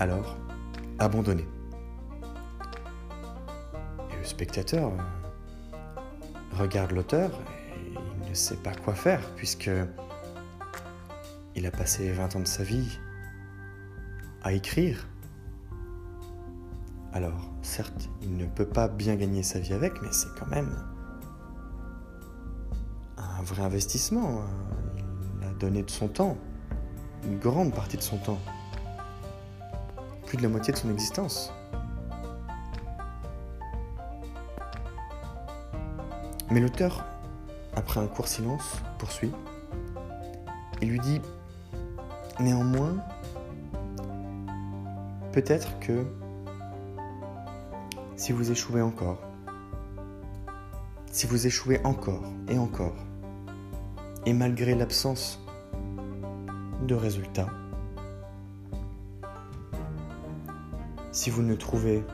alors 0.00 0.36
abandonnez. 0.98 1.46
Et 4.10 4.16
le 4.16 4.24
spectateur 4.24 4.92
euh, 4.92 6.58
regarde 6.58 6.92
l'auteur 6.92 7.30
sait 8.36 8.56
pas 8.56 8.74
quoi 8.74 8.94
faire 8.94 9.20
puisque 9.34 9.70
il 11.54 11.66
a 11.66 11.70
passé 11.70 12.12
20 12.12 12.36
ans 12.36 12.40
de 12.40 12.46
sa 12.46 12.62
vie 12.62 12.98
à 14.42 14.52
écrire. 14.52 15.08
Alors, 17.12 17.50
certes, 17.62 18.10
il 18.20 18.36
ne 18.36 18.46
peut 18.46 18.66
pas 18.66 18.88
bien 18.88 19.16
gagner 19.16 19.42
sa 19.42 19.58
vie 19.58 19.72
avec, 19.72 20.02
mais 20.02 20.12
c'est 20.12 20.28
quand 20.38 20.46
même 20.48 20.76
un 23.16 23.42
vrai 23.42 23.62
investissement. 23.62 24.42
Il 25.40 25.46
a 25.46 25.52
donné 25.54 25.82
de 25.82 25.90
son 25.90 26.08
temps, 26.08 26.36
une 27.24 27.38
grande 27.38 27.72
partie 27.74 27.96
de 27.96 28.02
son 28.02 28.18
temps, 28.18 28.38
plus 30.26 30.36
de 30.36 30.42
la 30.42 30.50
moitié 30.50 30.74
de 30.74 30.78
son 30.78 30.90
existence. 30.90 31.52
Mais 36.50 36.60
l'auteur, 36.60 37.04
après 37.76 38.00
un 38.00 38.06
court 38.06 38.26
silence, 38.26 38.82
poursuit. 38.98 39.32
Il 40.82 40.90
lui 40.90 40.98
dit 40.98 41.20
Néanmoins, 42.40 42.96
peut-être 45.32 45.78
que 45.78 46.06
si 48.16 48.32
vous 48.32 48.50
échouez 48.50 48.82
encore, 48.82 49.18
si 51.12 51.26
vous 51.26 51.46
échouez 51.46 51.80
encore 51.84 52.24
et 52.48 52.58
encore, 52.58 52.96
et 54.24 54.32
malgré 54.32 54.74
l'absence 54.74 55.40
de 56.82 56.94
résultats, 56.94 57.48
si 61.12 61.30
vous 61.30 61.42
ne 61.42 61.54
trouvez 61.54 62.04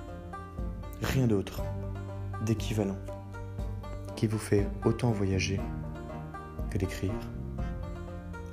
rien 1.03 1.27
d'autre 1.27 1.63
d'équivalent 2.45 2.99
qui 4.23 4.29
vous 4.29 4.39
fait 4.39 4.69
autant 4.85 5.11
voyager 5.11 5.59
que 6.71 6.79
d'écrire, 6.79 7.11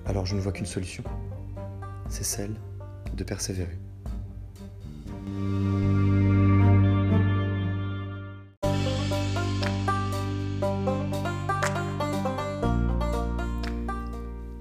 alors 0.07 0.25
je 0.25 0.35
ne 0.35 0.41
vois 0.41 0.51
qu'une 0.51 0.65
solution 0.65 1.03
c'est 2.09 2.23
celle 2.23 2.55
de 3.13 3.23
persévérer. 3.23 3.77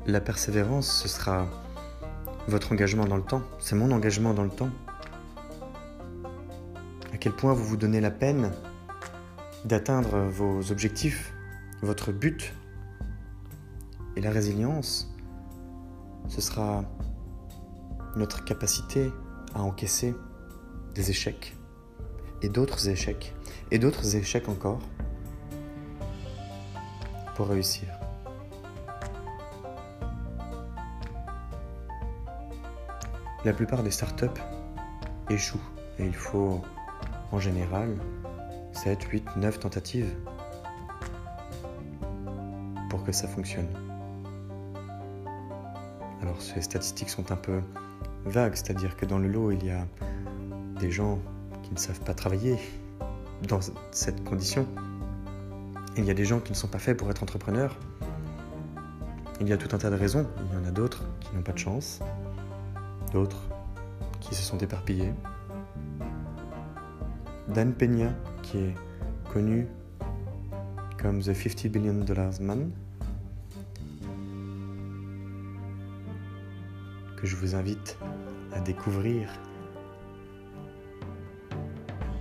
La 0.06 0.20
persévérance, 0.20 0.92
ce 0.92 1.08
sera 1.08 1.46
votre 2.48 2.72
engagement 2.72 3.06
dans 3.06 3.16
le 3.16 3.22
temps. 3.22 3.42
C'est 3.60 3.76
mon 3.76 3.92
engagement 3.92 4.34
dans 4.34 4.44
le 4.44 4.50
temps. 4.50 4.70
À 7.14 7.16
quel 7.16 7.32
point 7.32 7.54
vous 7.54 7.64
vous 7.64 7.78
donnez 7.78 8.02
la 8.02 8.10
peine 8.10 8.52
d'atteindre 9.64 10.18
vos 10.28 10.70
objectifs, 10.70 11.34
votre 11.82 12.12
but. 12.12 12.54
Et 14.16 14.20
la 14.20 14.30
résilience, 14.30 15.14
ce 16.28 16.40
sera 16.40 16.84
notre 18.16 18.44
capacité 18.44 19.10
à 19.54 19.62
encaisser 19.62 20.14
des 20.94 21.10
échecs 21.10 21.56
et 22.42 22.48
d'autres 22.48 22.88
échecs 22.88 23.34
et 23.70 23.78
d'autres 23.78 24.16
échecs 24.16 24.48
encore 24.48 24.80
pour 27.36 27.48
réussir. 27.48 27.88
La 33.44 33.52
plupart 33.52 33.82
des 33.82 33.92
startups 33.92 34.26
échouent 35.30 35.60
et 35.98 36.04
il 36.04 36.14
faut 36.14 36.60
en 37.30 37.38
général 37.38 37.96
7, 38.84 39.02
8, 39.02 39.36
9 39.36 39.58
tentatives 39.58 40.14
pour 42.88 43.02
que 43.02 43.10
ça 43.10 43.26
fonctionne. 43.26 43.66
Alors 46.22 46.40
ces 46.40 46.62
statistiques 46.62 47.10
sont 47.10 47.32
un 47.32 47.36
peu 47.36 47.60
vague, 48.24 48.54
c'est-à-dire 48.54 48.96
que 48.96 49.04
dans 49.04 49.18
le 49.18 49.26
lot, 49.26 49.50
il 49.50 49.64
y 49.64 49.70
a 49.70 49.84
des 50.78 50.92
gens 50.92 51.18
qui 51.64 51.72
ne 51.72 51.76
savent 51.76 52.00
pas 52.02 52.14
travailler 52.14 52.56
dans 53.48 53.58
cette 53.90 54.22
condition. 54.22 54.64
Il 55.96 56.04
y 56.04 56.10
a 56.12 56.14
des 56.14 56.24
gens 56.24 56.38
qui 56.38 56.52
ne 56.52 56.56
sont 56.56 56.68
pas 56.68 56.78
faits 56.78 56.96
pour 56.96 57.10
être 57.10 57.24
entrepreneurs. 57.24 57.76
Il 59.40 59.48
y 59.48 59.52
a 59.52 59.56
tout 59.56 59.74
un 59.74 59.78
tas 59.78 59.90
de 59.90 59.96
raisons. 59.96 60.28
Il 60.46 60.56
y 60.56 60.56
en 60.56 60.64
a 60.64 60.70
d'autres 60.70 61.02
qui 61.18 61.34
n'ont 61.34 61.42
pas 61.42 61.52
de 61.52 61.58
chance, 61.58 61.98
d'autres 63.12 63.42
qui 64.20 64.36
se 64.36 64.42
sont 64.42 64.58
éparpillés. 64.58 65.12
Dan 67.54 67.72
Peña, 67.72 68.12
qui 68.42 68.58
est 68.58 68.74
connu 69.32 69.66
comme 71.00 71.20
The 71.20 71.32
50 71.32 71.68
Billion 71.68 71.94
Dollars 71.94 72.40
Man, 72.42 72.70
que 77.16 77.26
je 77.26 77.36
vous 77.36 77.54
invite 77.54 77.98
à 78.52 78.60
découvrir 78.60 79.30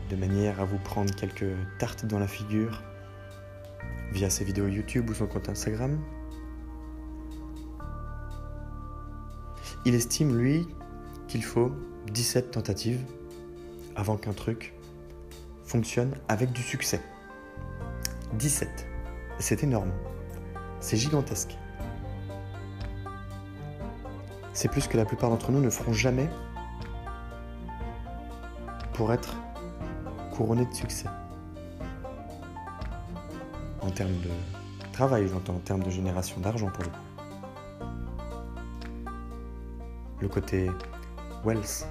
de 0.10 0.16
manière 0.16 0.62
à 0.62 0.66
vous 0.66 0.78
prendre 0.78 1.14
quelques 1.14 1.56
tartes 1.78 2.06
dans 2.06 2.20
la 2.20 2.28
figure 2.28 2.82
via 4.14 4.30
ses 4.30 4.46
vidéos 4.46 4.68
YouTube 4.68 5.10
ou 5.10 5.14
son 5.14 5.28
compte 5.28 5.50
Instagram. 5.50 6.00
Il 9.86 9.94
estime, 9.94 10.38
lui, 10.38 10.66
qu'il 11.28 11.44
faut 11.44 11.72
17 12.14 12.52
tentatives 12.52 13.04
avant 13.96 14.16
qu'un 14.16 14.34
truc 14.34 14.74
fonctionne 15.68 16.16
avec 16.30 16.52
du 16.54 16.64
succès. 16.64 17.02
17. 18.34 18.88
C'est 19.38 19.64
énorme. 19.64 19.92
C'est 20.80 20.98
gigantesque. 20.98 21.58
C'est 24.54 24.70
plus 24.70 24.88
que 24.88 24.98
la 24.98 25.06
plupart 25.06 25.30
d'entre 25.30 25.52
nous 25.52 25.62
ne 25.62 25.70
feront 25.70 25.94
jamais 25.94 26.30
pour 28.94 29.14
être 29.14 29.36
couronnés 30.32 30.66
de 30.66 30.74
succès. 30.74 31.08
En 33.82 33.92
termes 33.92 34.18
de 34.22 34.30
travail, 34.94 35.28
j'entends, 35.28 35.56
en 35.56 35.60
termes 35.60 35.84
de 35.84 35.90
génération 35.90 36.40
d'argent 36.40 36.70
pour 36.72 36.84
le 36.84 36.90
coup. 36.90 36.96
Le 40.20 40.28
côté 40.28 40.72
wealth. 41.46 41.88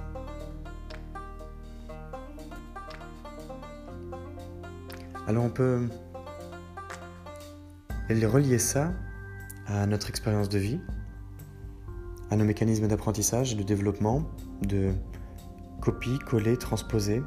Alors 5.26 5.44
on 5.44 5.50
peut 5.50 5.88
relier 8.08 8.58
ça 8.58 8.92
à 9.66 9.86
notre 9.86 10.08
expérience 10.08 10.48
de 10.48 10.58
vie, 10.58 10.80
à 12.30 12.36
nos 12.36 12.44
mécanismes 12.44 12.86
d'apprentissage, 12.86 13.56
de 13.56 13.64
développement, 13.64 14.22
de 14.62 14.92
copie, 15.80 16.18
coller, 16.20 16.56
transposer, 16.56 17.22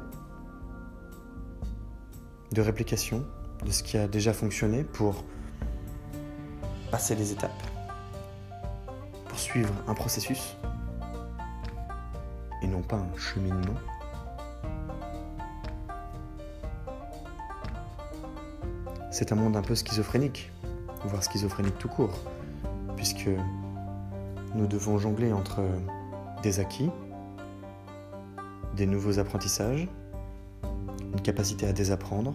de 2.52 2.62
réplication 2.62 3.26
de 3.64 3.70
ce 3.70 3.82
qui 3.82 3.98
a 3.98 4.08
déjà 4.08 4.32
fonctionné 4.32 4.84
pour 4.84 5.22
passer 6.90 7.14
les 7.14 7.32
étapes, 7.32 7.62
pour 9.28 9.38
suivre 9.38 9.74
un 9.86 9.94
processus 9.94 10.56
et 12.62 12.66
non 12.66 12.82
pas 12.82 12.96
un 12.96 13.18
cheminement. 13.18 13.74
C'est 19.20 19.32
un 19.32 19.36
monde 19.36 19.54
un 19.54 19.60
peu 19.60 19.74
schizophrénique, 19.74 20.50
voire 21.04 21.22
schizophrénique 21.22 21.76
tout 21.78 21.88
court, 21.88 22.18
puisque 22.96 23.28
nous 24.54 24.66
devons 24.66 24.96
jongler 24.96 25.30
entre 25.30 25.60
des 26.42 26.58
acquis, 26.58 26.88
des 28.74 28.86
nouveaux 28.86 29.18
apprentissages, 29.18 29.88
une 31.12 31.20
capacité 31.20 31.66
à 31.66 31.74
désapprendre. 31.74 32.34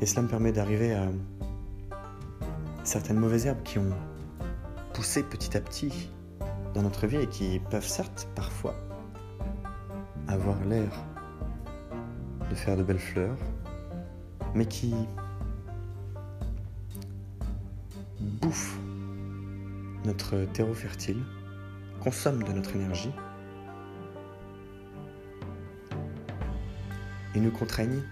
Et 0.00 0.06
cela 0.06 0.22
me 0.22 0.28
permet 0.28 0.50
d'arriver 0.50 0.92
à 0.92 1.06
certaines 2.82 3.20
mauvaises 3.20 3.46
herbes 3.46 3.62
qui 3.62 3.78
ont 3.78 3.94
poussé 4.92 5.22
petit 5.22 5.56
à 5.56 5.60
petit 5.60 6.10
dans 6.74 6.82
notre 6.82 7.06
vie 7.06 7.18
et 7.18 7.28
qui 7.28 7.60
peuvent 7.70 7.86
certes 7.86 8.26
parfois 8.34 8.74
avoir 10.26 10.56
l'air 10.64 10.90
de 12.50 12.54
faire 12.54 12.76
de 12.76 12.82
belles 12.82 12.98
fleurs, 12.98 13.36
mais 14.54 14.66
qui 14.66 14.94
bouffent 18.20 18.78
notre 20.04 20.44
terreau 20.52 20.74
fertile, 20.74 21.22
consomment 22.00 22.42
de 22.42 22.52
notre 22.52 22.74
énergie 22.74 23.12
et 27.34 27.40
nous 27.40 27.50
contraignent 27.50 28.02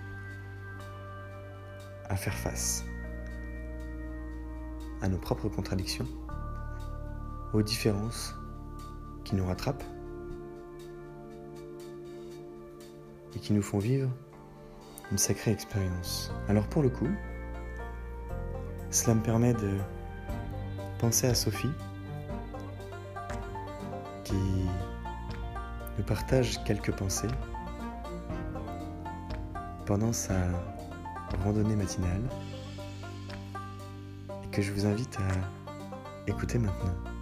à 2.08 2.16
faire 2.16 2.34
face 2.34 2.84
à 5.02 5.08
nos 5.08 5.18
propres 5.18 5.48
contradictions, 5.48 6.06
aux 7.52 7.62
différences 7.62 8.34
qui 9.24 9.34
nous 9.34 9.46
rattrapent 9.46 9.84
et 13.34 13.38
qui 13.38 13.52
nous 13.52 13.62
font 13.62 13.78
vivre 13.78 14.10
une 15.10 15.18
sacrée 15.18 15.52
expérience. 15.52 16.32
Alors 16.48 16.66
pour 16.66 16.82
le 16.82 16.88
coup, 16.88 17.08
cela 18.90 19.14
me 19.14 19.22
permet 19.22 19.54
de 19.54 19.78
penser 20.98 21.26
à 21.26 21.34
Sophie 21.34 21.70
qui 24.24 24.34
nous 25.98 26.04
partage 26.04 26.62
quelques 26.64 26.92
pensées 26.92 27.28
pendant 29.84 30.12
sa 30.12 30.34
randonnée 31.44 31.76
matinale 31.76 32.22
que 34.50 34.62
je 34.62 34.72
vous 34.72 34.86
invite 34.86 35.18
à 35.18 36.30
écouter 36.30 36.58
maintenant. 36.58 37.15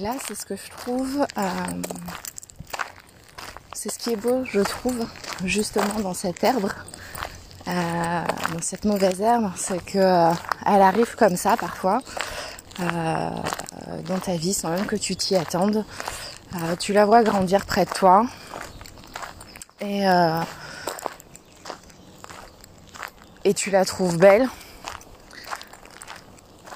Et 0.00 0.02
là, 0.02 0.14
c'est 0.26 0.34
ce 0.34 0.46
que 0.46 0.56
je 0.56 0.70
trouve, 0.70 1.26
euh, 1.36 1.42
c'est 3.74 3.92
ce 3.92 3.98
qui 3.98 4.12
est 4.12 4.16
beau, 4.16 4.46
je 4.46 4.60
trouve, 4.60 5.06
justement 5.44 6.00
dans 6.00 6.14
cette 6.14 6.42
herbe, 6.42 6.70
euh, 7.68 8.22
dans 8.54 8.62
cette 8.62 8.86
mauvaise 8.86 9.20
herbe, 9.20 9.50
c'est 9.56 9.84
que 9.84 9.98
euh, 9.98 10.32
elle 10.64 10.80
arrive 10.80 11.16
comme 11.16 11.36
ça 11.36 11.58
parfois. 11.58 12.00
Dans 12.78 14.18
ta 14.24 14.36
vie 14.36 14.54
sans 14.54 14.70
même 14.70 14.86
que 14.86 14.96
tu 14.96 15.16
t'y 15.16 15.36
attendes. 15.36 15.84
tu 16.78 16.94
la 16.94 17.04
vois 17.04 17.22
grandir 17.22 17.66
près 17.66 17.84
de 17.84 17.90
toi. 17.90 18.24
Et 19.82 20.04
et 23.44 23.52
tu 23.52 23.70
la 23.70 23.84
trouves 23.84 24.16
belle 24.16 24.48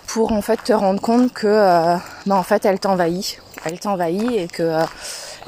pour 0.09 0.33
en 0.33 0.43
fait 0.43 0.63
te 0.63 0.75
rendre 0.75 1.01
compte 1.01 1.33
que 1.33 1.97
bah, 2.27 2.37
en 2.37 2.43
fait 2.43 2.65
elle 2.65 2.79
t'envahit, 2.79 3.41
elle 3.65 3.79
t'envahit 3.79 4.33
et 4.33 4.49
que 4.49 4.63
euh, 4.63 4.85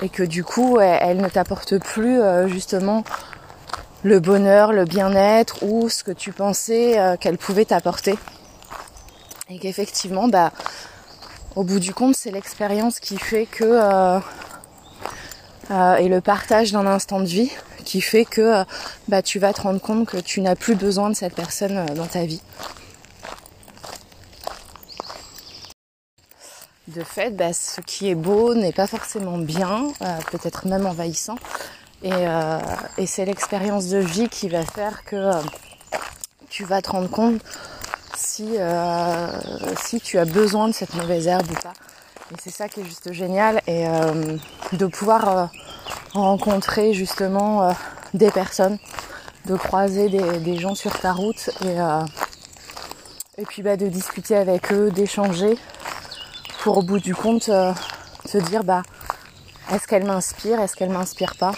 et 0.02 0.08
que 0.08 0.22
du 0.22 0.44
coup 0.44 0.78
elle, 0.78 1.18
ne 1.18 1.28
t'apporte 1.28 1.78
plus 1.78 2.20
euh, 2.20 2.48
justement 2.48 3.02
le 4.02 4.20
bonheur, 4.20 4.72
le 4.72 4.84
bien-être 4.84 5.62
ou 5.62 5.88
ce 5.88 6.04
que 6.04 6.10
tu 6.12 6.32
pensais 6.32 7.16
qu'elle 7.18 7.38
pouvait 7.38 7.64
t'apporter. 7.64 8.18
Et 9.48 9.58
qu'effectivement 9.58 10.28
bah 10.28 10.52
au 11.54 11.64
bout 11.64 11.80
du 11.80 11.94
compte 11.94 12.14
c'est 12.14 12.30
l'expérience 12.30 13.00
qui 13.00 13.16
fait 13.18 13.46
que 13.46 14.20
et 15.70 16.08
le 16.08 16.20
partage 16.20 16.72
d'un 16.72 16.86
instant 16.86 17.20
de 17.20 17.26
vie 17.26 17.50
qui 17.84 18.00
fait 18.00 18.26
que 18.26 18.64
bah 19.08 19.22
tu 19.22 19.38
vas 19.38 19.52
te 19.52 19.62
rendre 19.62 19.80
compte 19.80 20.06
que 20.06 20.18
tu 20.18 20.42
n'as 20.42 20.56
plus 20.56 20.74
besoin 20.74 21.08
de 21.08 21.16
cette 21.16 21.34
personne 21.34 21.86
dans 21.94 22.06
ta 22.06 22.24
vie. 22.26 22.42
De 26.96 27.04
fait, 27.04 27.30
bah, 27.36 27.52
ce 27.52 27.80
qui 27.82 28.08
est 28.08 28.14
beau 28.14 28.54
n'est 28.54 28.72
pas 28.72 28.86
forcément 28.86 29.36
bien, 29.36 29.88
euh, 30.00 30.18
peut-être 30.30 30.66
même 30.66 30.86
envahissant. 30.86 31.36
Euh, 32.04 32.58
et, 32.96 33.06
c'est 33.06 33.24
l'expérience 33.24 33.88
de 33.88 33.98
vie 33.98 34.28
qui 34.28 34.48
va 34.48 34.64
faire 34.64 35.04
que 35.04 35.16
euh, 35.16 35.32
tu 36.48 36.64
vas 36.64 36.80
te 36.80 36.90
rendre 36.90 37.10
compte 37.10 37.40
si, 38.16 38.56
tu 40.02 40.18
as 40.18 40.24
besoin 40.24 40.68
de 40.68 40.72
cette 40.72 40.94
mauvaise 40.94 41.26
herbe 41.26 41.50
ou 41.50 41.54
pas. 41.54 41.74
Et 42.32 42.36
c'est 42.42 42.50
ça 42.50 42.68
qui 42.68 42.80
est 42.80 42.84
juste 42.84 43.12
génial. 43.12 43.60
Et 43.66 43.86
de 44.72 44.86
pouvoir 44.86 45.50
rencontrer 46.12 46.92
justement 46.94 47.74
des 48.14 48.30
personnes, 48.30 48.78
de 49.44 49.56
croiser 49.56 50.08
des, 50.08 50.56
gens 50.56 50.74
sur 50.74 50.98
ta 50.98 51.12
route 51.12 51.50
et, 51.64 51.76
et 53.38 53.44
puis 53.44 53.62
bah, 53.62 53.76
de 53.76 53.86
discuter 53.86 54.34
avec 54.36 54.72
eux, 54.72 54.90
d'échanger 54.90 55.56
pour 56.66 56.78
au 56.78 56.82
bout 56.82 56.98
du 56.98 57.14
compte 57.14 57.48
euh, 57.48 57.72
se 58.24 58.38
dire 58.38 58.64
bah 58.64 58.82
est-ce 59.70 59.86
qu'elle 59.86 60.04
m'inspire, 60.04 60.58
est-ce 60.58 60.74
qu'elle 60.74 60.90
m'inspire 60.90 61.36
pas? 61.36 61.52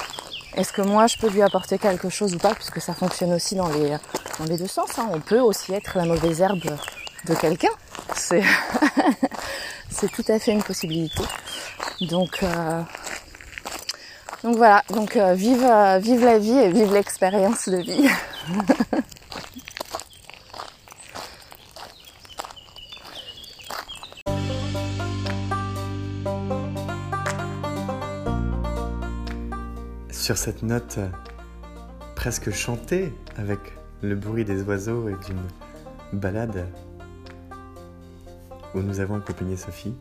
Est-ce 0.55 0.71
que 0.71 0.83
moi 0.83 1.07
je 1.07 1.16
peux 1.16 1.31
lui 1.31 1.40
apporter 1.40 1.79
quelque 1.79 2.11
chose 2.11 2.35
ou 2.35 2.38
pas? 2.38 2.55
Puisque 2.55 2.79
ça 2.83 2.92
fonctionne 2.92 3.33
aussi 3.33 3.55
dans 3.55 3.68
les, 3.68 3.97
dans 4.38 4.44
les 4.44 4.59
deux 4.59 4.66
sens. 4.66 4.99
Hein. 4.99 5.09
On 5.11 5.21
peut 5.21 5.40
aussi 5.40 5.73
être 5.73 5.97
la 5.97 6.05
mauvaise 6.05 6.42
herbe 6.42 6.61
de 7.25 7.35
quelqu'un. 7.35 7.71
C'est, 8.14 8.42
c'est 9.90 10.12
tout 10.12 10.25
à 10.29 10.38
fait 10.38 10.53
une 10.53 10.62
possibilité. 10.62 11.23
Donc, 12.03 12.42
euh, 12.42 12.83
donc 14.44 14.59
voilà. 14.59 14.85
Donc 14.90 15.16
euh, 15.16 15.33
vive, 15.33 15.66
vive 16.01 16.23
la 16.23 16.38
vie 16.38 16.59
et 16.59 16.71
vive 16.71 16.92
l'expérience 16.92 17.66
de 17.66 17.79
vie. 17.79 18.11
sur 30.29 30.37
cette 30.37 30.62
note 30.62 30.97
euh, 30.99 31.09
presque 32.14 32.51
chantée 32.51 33.14
avec 33.38 33.59
le 34.03 34.14
bruit 34.14 34.45
des 34.45 34.61
oiseaux 34.61 35.09
et 35.09 35.14
d'une 35.25 35.41
balade 36.21 36.67
où 38.75 38.81
nous 38.81 39.01
avons 39.01 39.14
accompagné 39.14 39.57
Sophie. 39.57 39.95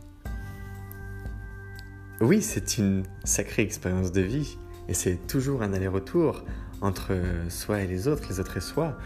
Oui, 2.20 2.42
c'est 2.42 2.78
une 2.78 3.04
sacrée 3.24 3.62
expérience 3.62 4.12
de 4.12 4.20
vie 4.20 4.58
et 4.90 4.94
c'est 4.94 5.16
toujours 5.16 5.62
un 5.62 5.72
aller-retour 5.72 6.44
entre 6.82 7.16
soi 7.48 7.80
et 7.80 7.88
les 7.88 8.10
autres, 8.10 8.28
les 8.28 8.42
autres 8.42 8.58
et 8.58 8.62
soi. 8.62 8.98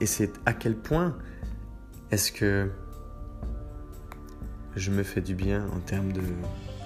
Et 0.00 0.06
c'est 0.06 0.30
à 0.46 0.52
quel 0.52 0.76
point 0.76 1.18
est-ce 2.12 2.30
que 2.30 2.70
je 4.76 4.92
me 4.92 5.02
fais 5.02 5.22
du 5.22 5.34
bien 5.34 5.66
en 5.74 5.80
termes 5.80 6.12
de 6.12 6.22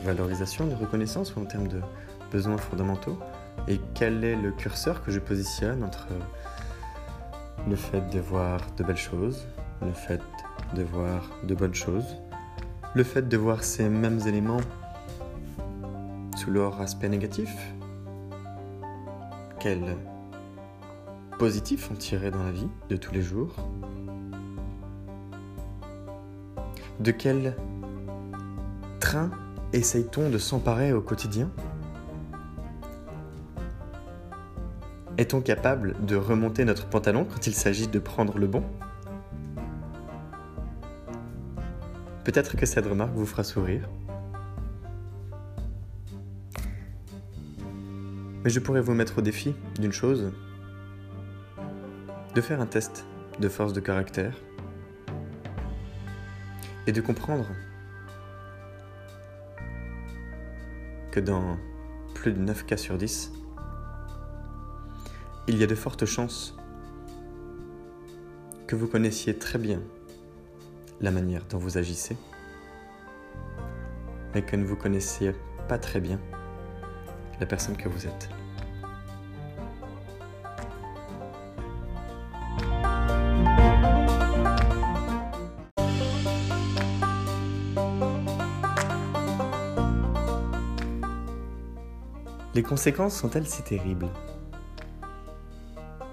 valorisation, 0.03 0.67
de 0.67 0.75
reconnaissance 0.75 1.37
ou 1.37 1.41
en 1.41 1.45
termes 1.45 1.69
de 1.69 1.83
besoins 2.33 2.57
fondamentaux? 2.57 3.19
Et 3.69 3.81
quel 3.95 4.25
est 4.25 4.37
le 4.37 4.53
curseur 4.53 5.03
que 5.03 5.11
je 5.11 5.21
positionne 5.21 5.85
entre 5.85 6.07
le 7.69 7.77
fait 7.77 8.09
de 8.11 8.21
voir 8.21 8.61
de 8.77 8.85
belles 8.85 8.97
choses, 8.97 9.47
le 9.83 9.93
fait 9.93 10.23
de 10.75 10.83
voir 10.83 11.31
de 11.45 11.55
bonnes 11.55 11.75
choses, 11.75 12.17
le 12.95 13.05
fait 13.05 13.29
de 13.29 13.37
voir 13.37 13.63
ces 13.63 13.89
mêmes 13.89 14.21
éléments 14.27 14.61
sous 16.37 16.51
leur 16.51 16.81
aspect 16.81 17.09
négatif? 17.09 17.51
Quel 19.59 19.97
positif 21.39 21.91
en 21.91 21.95
tirer 21.95 22.31
dans 22.31 22.43
la 22.43 22.53
vie 22.53 22.69
de 22.89 22.97
tous 22.97 23.13
les 23.13 23.23
jours? 23.23 23.55
De 26.99 27.13
quel 27.13 27.57
train 29.01 29.31
essaye-t-on 29.73 30.31
de 30.31 30.39
s'emparer 30.39 30.93
au 30.93 31.01
quotidien? 31.01 31.51
Est-on 35.21 35.43
capable 35.43 36.03
de 36.07 36.17
remonter 36.17 36.65
notre 36.65 36.87
pantalon 36.87 37.27
quand 37.27 37.47
il 37.47 37.55
s'agit 37.55 37.87
de 37.87 37.99
prendre 37.99 38.39
le 38.39 38.47
bon? 38.47 38.65
Peut-être 42.25 42.57
que 42.57 42.65
cette 42.65 42.87
remarque 42.87 43.13
vous 43.13 43.27
fera 43.27 43.45
sourire. 43.45 43.87
Mais 48.43 48.49
je 48.49 48.61
pourrais 48.61 48.81
vous 48.81 48.95
mettre 48.95 49.19
au 49.19 49.21
défi 49.21 49.55
d'une 49.79 49.93
chose, 49.93 50.33
de 52.35 52.41
faire 52.41 52.63
un 52.63 52.67
test 52.67 53.05
de 53.41 53.49
force 53.51 53.75
de 53.75 53.81
caractère. 53.81 54.35
Et 56.87 56.93
de 56.93 57.01
comprendre 57.03 57.45
que 61.13 61.21
dans 61.21 61.59
plus 62.15 62.33
de 62.33 62.39
9 62.39 62.65
cas 62.65 62.79
sur 62.79 62.97
10, 62.97 63.35
il 65.51 65.59
y 65.59 65.65
a 65.65 65.67
de 65.67 65.75
fortes 65.75 66.07
chances 66.07 66.55
que 68.69 68.77
vous 68.77 68.87
connaissiez 68.87 69.37
très 69.37 69.59
bien 69.59 69.83
la 71.01 71.11
manière 71.11 71.45
dont 71.47 71.59
vous 71.59 71.77
agissez, 71.77 72.17
mais 74.33 74.43
que 74.43 74.55
ne 74.55 74.65
vous 74.65 74.77
connaissiez 74.77 75.33
pas 75.67 75.77
très 75.77 75.99
bien 75.99 76.21
la 77.41 77.47
personne 77.47 77.77
que 77.77 77.89
vous 77.89 78.07
êtes. 78.07 78.29
Les 92.55 92.63
conséquences 92.63 93.17
sont-elles 93.17 93.49
si 93.49 93.65
terribles? 93.65 94.11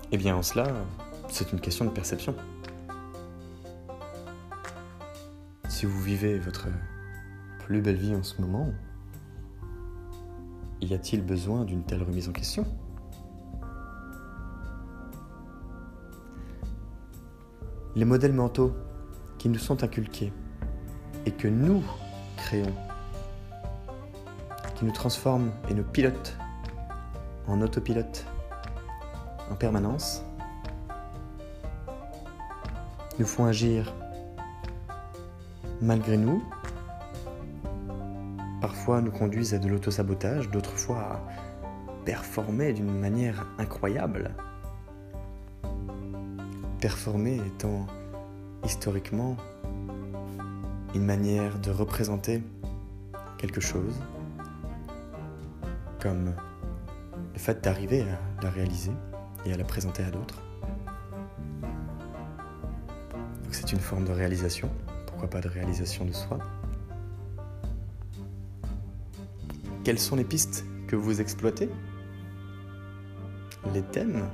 Eh 0.09 0.17
bien 0.17 0.37
en 0.37 0.41
cela, 0.41 0.65
c'est 1.27 1.51
une 1.51 1.59
question 1.59 1.83
de 1.83 1.89
perception. 1.89 2.33
Si 5.67 5.85
vous 5.85 6.01
vivez 6.01 6.39
votre 6.39 6.67
plus 7.59 7.81
belle 7.81 7.97
vie 7.97 8.15
en 8.15 8.23
ce 8.23 8.41
moment, 8.41 8.71
y 10.79 10.93
a-t-il 10.93 11.25
besoin 11.25 11.65
d'une 11.65 11.83
telle 11.83 12.03
remise 12.03 12.29
en 12.29 12.31
question? 12.31 12.65
Les 17.95 18.05
modèles 18.05 18.33
mentaux 18.33 18.73
qui 19.37 19.49
nous 19.49 19.59
sont 19.59 19.83
inculqués 19.83 20.31
et 21.25 21.31
que 21.31 21.49
nous 21.49 21.83
créons, 22.37 22.73
qui 24.75 24.85
nous 24.85 24.93
transforment 24.93 25.51
et 25.69 25.73
nous 25.73 25.83
pilotent 25.83 26.37
en 27.47 27.61
autopilote 27.61 28.25
en 29.51 29.55
permanence, 29.55 30.23
nous 33.19 33.25
font 33.25 33.45
agir 33.45 33.93
malgré 35.81 36.17
nous, 36.17 36.43
parfois 38.61 39.01
nous 39.01 39.11
conduisent 39.11 39.53
à 39.53 39.59
de 39.59 39.67
l'autosabotage, 39.67 40.49
d'autres 40.49 40.77
fois 40.77 40.99
à 40.99 41.21
performer 42.05 42.73
d'une 42.73 42.99
manière 42.99 43.45
incroyable. 43.57 44.31
Performer 46.79 47.41
étant 47.45 47.85
historiquement 48.63 49.35
une 50.95 51.05
manière 51.05 51.59
de 51.59 51.71
représenter 51.71 52.43
quelque 53.37 53.61
chose, 53.61 54.01
comme 56.01 56.33
le 57.33 57.39
fait 57.39 57.63
d'arriver 57.63 58.03
à 58.03 58.43
la 58.43 58.49
réaliser 58.49 58.91
et 59.47 59.53
à 59.53 59.57
la 59.57 59.63
présenter 59.63 60.03
à 60.03 60.11
d'autres. 60.11 60.41
Donc 63.43 63.53
c'est 63.53 63.71
une 63.71 63.79
forme 63.79 64.03
de 64.03 64.11
réalisation, 64.11 64.69
pourquoi 65.05 65.29
pas 65.29 65.39
de 65.39 65.47
réalisation 65.47 66.03
de 66.05 66.11
soi? 66.11 66.37
Quelles 69.83 69.99
sont 69.99 70.17
les 70.17 70.25
pistes 70.25 70.65
que 70.87 70.97
vous 70.97 71.21
exploitez? 71.21 71.69
Les 73.73 73.81
thèmes? 73.81 74.27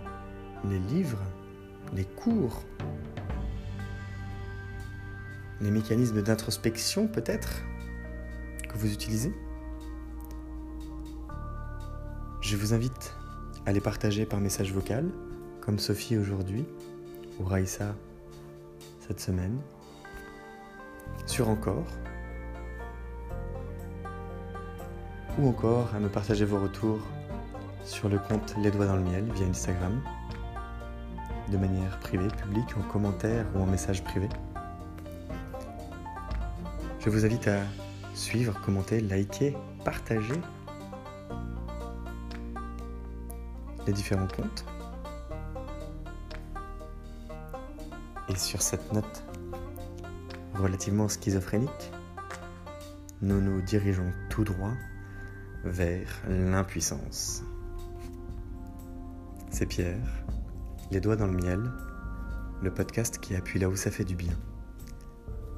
Les 0.68 0.80
livres? 0.80 1.22
Les 1.94 2.06
cours? 2.06 2.64
Les 5.62 5.70
mécanismes 5.70 6.24
d'introspection 6.24 7.08
peut-être 7.08 7.62
que 8.68 8.78
vous 8.78 8.92
utilisez? 8.92 9.32
Je 12.42 12.58
vous 12.58 12.74
invite 12.74 13.16
à 13.66 13.72
les 13.72 13.80
partager 13.80 14.26
par 14.26 14.40
message 14.40 14.74
vocal, 14.74 15.10
comme 15.62 15.80
Sophie 15.80 16.18
aujourd'hui, 16.18 16.66
ou 17.40 17.46
Raïssa 17.46 17.96
cette 19.08 19.20
semaine, 19.20 19.58
sur 21.26 21.50
encore, 21.50 21.88
ou 25.40 25.48
encore 25.48 25.90
à 25.96 26.00
me 26.00 26.10
partager 26.10 26.46
vos 26.46 26.60
retours 26.60 27.00
sur 27.86 28.10
le 28.10 28.18
compte 28.18 28.56
Les 28.62 28.72
Doigts 28.72 28.86
dans 28.86 28.98
le 28.98 29.04
Miel 29.04 29.26
via 29.34 29.46
Instagram, 29.46 30.02
de 31.52 31.58
manière 31.58 32.00
privée, 32.00 32.28
publique, 32.28 32.76
en 32.78 32.82
commentaire 32.92 33.46
ou 33.56 33.60
en 33.60 33.66
message 33.66 34.04
privé. 34.04 34.28
Je 37.00 37.10
vous 37.10 37.26
invite 37.26 37.48
à 37.48 37.62
suivre, 38.14 38.60
commenter, 38.62 39.02
liker, 39.02 39.56
partager 39.84 40.40
les 43.88 43.94
différents 43.94 44.28
comptes. 44.28 44.66
Et 48.30 48.36
sur 48.36 48.62
cette 48.62 48.94
note 48.94 49.24
relativement 50.56 51.08
schizophrénique, 51.08 51.92
nous 53.22 53.42
nous 53.42 53.62
dirigeons 53.62 54.12
tout 54.30 54.44
droit 54.44 54.74
vers 55.64 56.08
l'impuissance. 56.28 57.44
C'est 59.50 59.66
Pierre, 59.66 60.26
les 60.92 61.00
doigts 61.00 61.16
dans 61.16 61.28
le 61.28 61.38
miel, 61.38 61.72
le 62.62 62.74
podcast 62.74 63.20
qui 63.20 63.36
appuie 63.36 63.60
là 63.60 63.70
où 63.70 63.76
ça 63.76 63.92
fait 63.92 64.06
du 64.06 64.16
bien. 64.16 64.34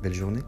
Belle 0.01 0.13
journée 0.13 0.43